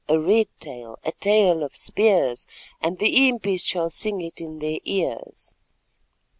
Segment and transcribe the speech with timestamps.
[0.09, 0.97] A red tale!
[1.03, 2.47] A tale of spears,
[2.81, 5.53] And the impis shall sing it in their ears.)